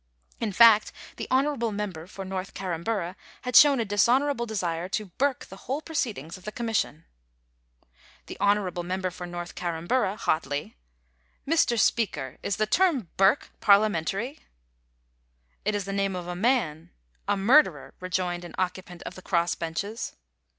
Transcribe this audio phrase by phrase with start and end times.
[0.39, 5.45] In fact, the honourable member for North Carramburra had shown a dishonourable desire to burke
[5.45, 7.05] the whole proceedings of the Commission.
[8.25, 10.75] The honourable member for North Carramburra, hotly:
[11.11, 11.79] * Mr.
[11.79, 14.39] Speaker, is the term burke Parliamentary
[15.23, 16.89] ?'* It is the name of a man—
[17.27, 20.15] a murderer,* rejoined an occu pant of the cross benches.